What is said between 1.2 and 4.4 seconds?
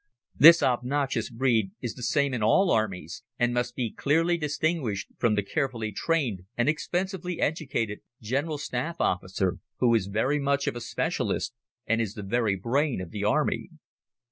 breed is the same in all armies, and must be clearly